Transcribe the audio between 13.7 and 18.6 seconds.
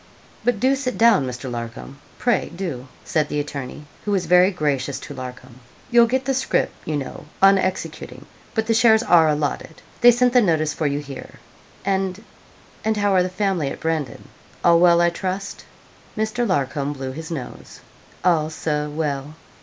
Brandon all well, I trust?' Mr. Larcom blew his nose. 'All,